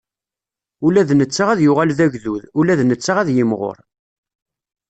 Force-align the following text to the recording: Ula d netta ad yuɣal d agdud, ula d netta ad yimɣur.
Ula 0.85 1.01
d 1.09 1.11
netta 1.15 1.43
ad 1.51 1.59
yuɣal 1.65 1.91
d 1.97 1.99
agdud, 2.05 2.43
ula 2.59 2.73
d 2.79 2.81
netta 2.85 3.13
ad 3.21 3.29
yimɣur. 3.35 3.77